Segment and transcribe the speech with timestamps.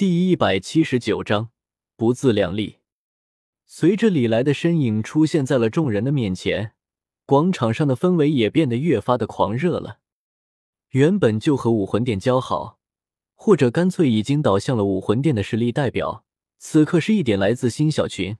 [0.00, 1.50] 第一百七十九章
[1.94, 2.78] 不自量力。
[3.66, 6.72] 随着李来的身影出现在了众人的面前
[7.26, 9.98] 广场上的氛围也变得越发的狂热了。
[10.92, 12.78] 原本就和武魂殿交好
[13.34, 16.24] 或者干脆已经倒向了武魂殿的实力代表
[16.56, 18.38] 此刻是一点来自新小群